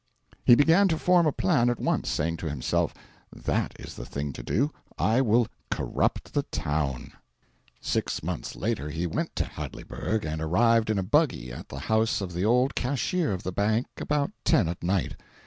[0.43, 2.91] He began to form a plan at once, saying to himself
[3.31, 7.13] "That is the thing to do I will corrupt the town."
[7.79, 12.19] Six months later he went to Hadleyburg, and arrived in a buggy at the house
[12.19, 15.17] of the old cashier of the bank about ten at night.